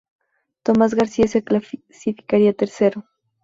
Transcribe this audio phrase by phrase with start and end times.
[0.63, 3.05] Tomás García se clasificaría tercero.